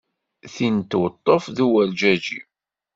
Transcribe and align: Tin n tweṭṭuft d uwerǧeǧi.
Tin 0.53 0.75
n 0.81 0.81
tweṭṭuft 0.89 1.47
d 1.55 1.57
uwerǧeǧi. 1.65 2.39